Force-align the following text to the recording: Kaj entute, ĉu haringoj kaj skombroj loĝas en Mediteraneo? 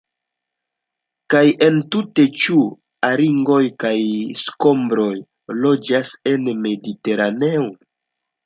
Kaj 1.33 1.41
entute, 1.65 2.25
ĉu 2.43 2.57
haringoj 3.07 3.59
kaj 3.85 3.93
skombroj 4.45 5.09
loĝas 5.61 6.15
en 6.33 6.53
Mediteraneo? 6.67 7.65